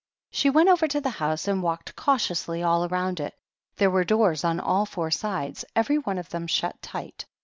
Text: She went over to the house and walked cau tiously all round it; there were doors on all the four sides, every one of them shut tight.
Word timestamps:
She 0.31 0.49
went 0.49 0.67
over 0.67 0.87
to 0.87 0.99
the 0.99 1.11
house 1.11 1.47
and 1.47 1.61
walked 1.61 1.95
cau 1.95 2.17
tiously 2.17 2.65
all 2.65 2.87
round 2.87 3.19
it; 3.19 3.35
there 3.75 3.91
were 3.91 4.03
doors 4.03 4.43
on 4.43 4.59
all 4.59 4.85
the 4.85 4.89
four 4.91 5.11
sides, 5.11 5.63
every 5.75 5.99
one 5.99 6.17
of 6.17 6.29
them 6.31 6.47
shut 6.47 6.81
tight. 6.81 7.27